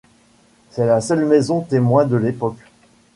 C'est 0.71 0.87
la 0.87 0.99
seule 0.99 1.25
maison 1.27 1.61
témoin 1.61 2.05
de 2.05 2.17
l'époque. 2.17 2.57